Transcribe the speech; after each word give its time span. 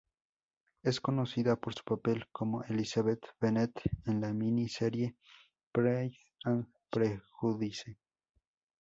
Es 0.81 0.99
conocida 0.99 1.57
por 1.57 1.75
su 1.75 1.83
papel 1.83 2.25
como 2.31 2.63
Elizabeth 2.63 3.21
Bennet 3.39 3.79
en 4.07 4.19
la 4.19 4.33
mini-serie 4.33 5.15
"Pride 5.71 6.17
and 6.43 6.65
Prejudice". 6.89 7.99